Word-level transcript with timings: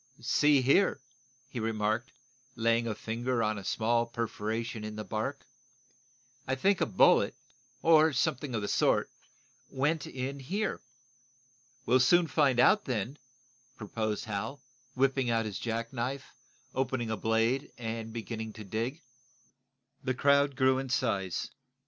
"See 0.19 0.63
here," 0.63 0.99
he 1.47 1.59
remarked, 1.59 2.11
laying 2.55 2.87
a 2.87 2.95
finger 2.95 3.43
on 3.43 3.59
a 3.59 3.63
small 3.63 4.07
perforation 4.07 4.83
in 4.83 4.95
the 4.95 5.03
bark, 5.03 5.45
"I 6.47 6.55
think 6.55 6.81
a 6.81 6.87
bullet, 6.87 7.35
or 7.83 8.11
something 8.11 8.55
of 8.55 8.63
the 8.63 8.67
sort, 8.67 9.11
went 9.69 10.07
in 10.07 10.39
here." 10.39 10.81
"We'll 11.85 11.99
soon 11.99 12.25
find 12.25 12.59
out 12.59 12.85
then," 12.85 13.19
proposed 13.77 14.25
Hal, 14.25 14.63
whipping 14.95 15.29
out 15.29 15.45
his 15.45 15.59
jack 15.59 15.93
knife, 15.93 16.33
opening 16.73 17.11
a 17.11 17.15
blade 17.15 17.71
and 17.77 18.11
beginning 18.11 18.53
to 18.53 18.63
dig. 18.63 19.03
The 20.03 20.15
crowd 20.15 20.55
grew 20.55 20.79
in 20.79 20.89
size. 20.89 21.51